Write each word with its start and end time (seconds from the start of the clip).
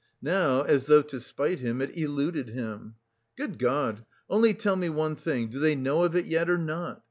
Now, 0.23 0.63
as 0.63 0.85
though 0.85 1.03
to 1.03 1.19
spite 1.19 1.59
him, 1.59 1.79
it 1.79 1.95
eluded 1.95 2.47
him. 2.49 2.95
"Good 3.37 3.59
God, 3.59 4.03
only 4.31 4.55
tell 4.55 4.75
me 4.75 4.89
one 4.89 5.15
thing: 5.15 5.47
do 5.49 5.59
they 5.59 5.75
know 5.75 6.05
of 6.05 6.15
it 6.15 6.25
yet 6.25 6.49
or 6.49 6.57
not? 6.57 6.99